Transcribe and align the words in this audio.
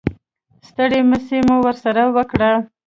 ستړې 0.67 0.99
مسې 1.09 1.39
مو 1.47 1.57
ورسره 1.65 2.03
وکړه. 2.15 2.51